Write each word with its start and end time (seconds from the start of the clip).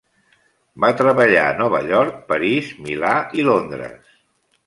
Va 0.83 0.89
treballar 1.01 1.43
a 1.49 1.59
Nova 1.59 1.83
York, 1.91 2.17
París, 2.33 2.73
Milà 2.87 3.13
i 3.41 3.45
Londres. 3.51 4.17